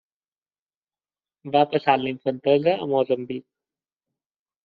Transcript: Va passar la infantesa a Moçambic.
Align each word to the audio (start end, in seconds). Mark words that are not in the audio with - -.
Va 1.55 1.61
passar 1.73 1.95
la 2.03 2.09
infantesa 2.13 2.75
a 2.85 2.87
Moçambic. 2.95 3.45